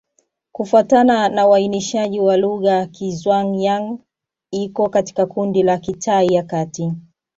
[0.51, 3.97] Kufuatana na uainishaji wa lugha, Kizhuang-Yang
[4.51, 6.93] iko katika kundi la Kitai ya Kati.